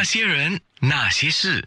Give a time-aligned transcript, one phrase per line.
[0.00, 1.62] 那些人，那些事，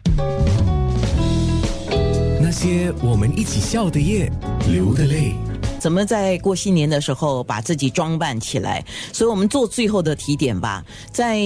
[2.40, 4.28] 那些我们一起笑的夜，
[4.68, 5.36] 流的泪。
[5.78, 8.84] 怎么在过新年的时候把自己装扮起来？
[9.12, 10.84] 所以我们做最后的提点吧。
[11.12, 11.38] 在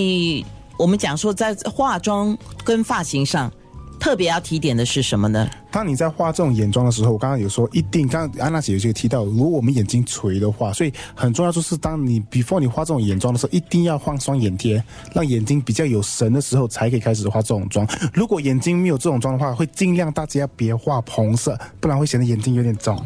[0.79, 3.53] 我们讲说，在化妆跟发型上，
[4.01, 5.49] 特别要提点的是什么呢？
[5.71, 14.83] 当你在画这种眼妆的时候，我刚刚有说一定，刚刚安娜姐有就提到，如果我们眼睛垂的话，所以很重要就是当你 before 你画这种眼妆的时候，一定要放双眼贴，
[15.13, 17.87] 让眼睛比较有神的时候才可以开始画这种妆。
[18.15, 22.99] 如果眼睛没有这种妆的话，会尽量大家别画红色，不然会显得眼睛有点肿。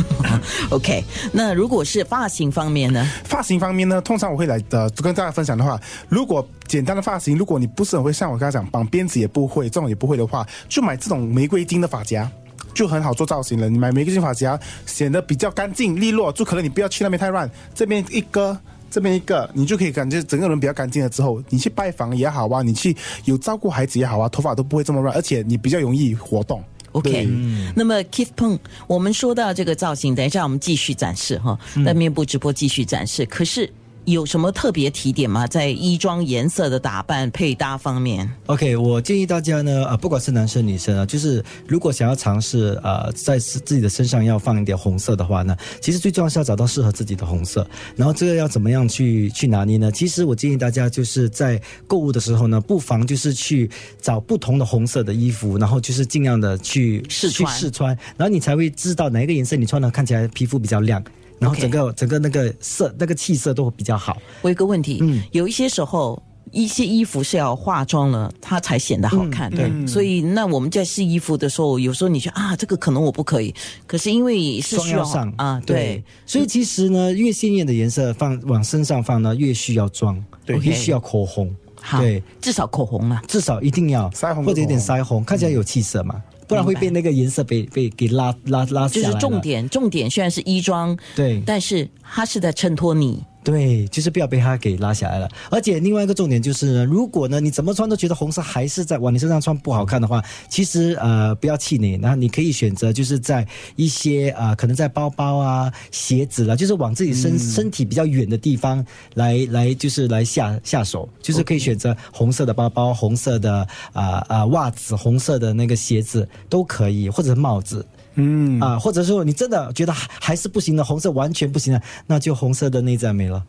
[0.70, 3.06] OK，那如果是发型方面呢？
[3.24, 12.30] 发型方面呢，通常我会来呃跟大家分享的话，如果简单的发型，如果你不是很会，像我刚才讲绑辫子也不会，这种也不会的话，就买这种玫瑰金的发夹。
[12.74, 13.68] 就很好做造型了。
[13.68, 16.32] 你买玫瑰金发夹，显得比较干净利落。
[16.32, 18.58] 就可能你不要去那边太乱，这边一个，
[18.90, 21.08] 这边一个，你就可以感觉整个人比较干净了。
[21.10, 22.96] 之后你去拜访也好啊，你去
[23.26, 26.64] 有照顾孩子也好啊，头发都不会这么乱，而且你比较容易活动。
[26.92, 27.26] OK，对。
[27.74, 33.26] 那么 Keith Peng，我们说到这个造型，等一下我们继续展示哈，在面部直播继续展示。
[33.26, 33.70] 可是
[34.04, 35.46] 有什么特别提点吗？
[35.46, 47.64] 在衣装颜色的打扮配搭方面？OK，我建议大家呢，呃，不管是男生女生啊，就是如果想要尝试呃，在自自己的身上要放一点红色的话呢，其实最重要是要找到适合自己的红色。
[47.94, 49.92] 然后这个要怎么样去去拿捏呢？
[49.92, 61.02] 其实我建议大家就是在购物的时候呢，不妨就是去找不同的红色的衣服，然后就是尽量的去去试穿试穿，然后你才会知道哪一个颜色你穿了看起来皮肤比较亮。
[61.42, 64.16] 然后整个整个那个色那个气色都会比较好。
[64.40, 65.22] 我有个问题，嗯。
[65.32, 66.22] 有一些时候。
[66.50, 69.50] 一些衣服是要化妆了，它才显得好看。
[69.50, 69.70] 对。
[69.86, 73.54] 所以那我们在试衣服的时候，有时候你觉得啊，这个可能我不可以，
[73.86, 80.58] 可是因为是需要上啊，对，所以其实呢，越鲜艳的颜色放往身上放呢，越需要妆，对。
[80.58, 83.22] 越需要口红，好对，，至少口红嘛。
[83.26, 93.22] 至少一定要腮红或者有点腮红，看起来有气色嘛，不然会被那个颜色被被给拉拉拉下来就是重，点，重点虽然是衣装，对但是它是在衬托你。
[93.44, 95.28] 对，就是不要被它给拉下来了。
[95.50, 117.84] 而且另外一个重点就是呢，如果呢你怎么穿都觉得红色还是在往你身上穿不好看的话，其实呃不要气馁，然后你可以选择就是在一些呃可能在包包啊、鞋子啦，就是往自己身、身体比较远的地方来来就是来下下手，就是可以选择红色的包包、红色的啊啊、袜子、红色的那个鞋子都可以，或者是帽子。
[118.14, 123.42] 嗯，啊，或者说你真的觉得还还是不行的，红色完全不行的，那就红色的内在美了，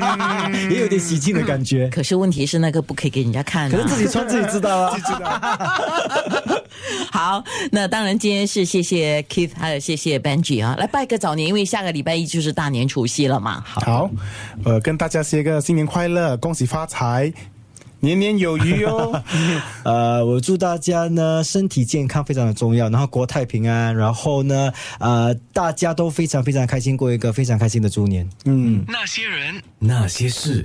[0.70, 1.88] 也有点喜庆的感觉。
[1.88, 3.70] 可是问题是那个不可以给人家看、啊。
[3.70, 4.98] 可是自己穿自己知道啊。
[4.98, 6.60] 知道。
[7.10, 13.62] 好，那当然今天是谢谢 Keith，还有谢谢 Benji 啊，来拜个早年，因为下个礼拜一就是大年除夕了嘛。
[13.64, 14.10] 好，
[14.64, 17.32] 呃，跟大家说个新年快乐，恭喜发财，
[18.06, 19.20] 年年有余哦。
[19.82, 28.28] 呃，我祝大家呢身体健康非常的重要，然后国泰平安，然后呢，呃，大家都非常非常开心，过一个非常开心的猪年。
[28.44, 28.84] 嗯。
[28.86, 30.64] 那些人，那些事。